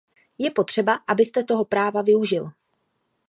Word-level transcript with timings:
Je 0.39 0.51
potřeba, 0.51 0.93
abyste 1.07 1.43
toho 1.43 1.65
práva 1.65 2.01
využil. 2.01 2.51